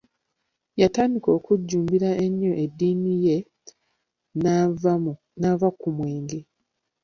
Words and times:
Yatandika 0.81 1.29
okujumbira 1.37 2.09
ennyo 2.25 2.51
eddiini 2.63 3.13
ye 3.25 3.35
n'ava 5.41 5.67
ku 5.79 5.87
mwenge. 5.97 6.39